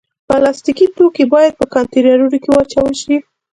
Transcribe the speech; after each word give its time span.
پلاستيکي 0.27 0.87
توکي 0.95 1.23
باید 1.33 1.53
په 1.59 1.65
کانټینرونو 1.73 2.37
کې 2.43 2.49
واچول 2.51 2.93
شي. 3.01 3.15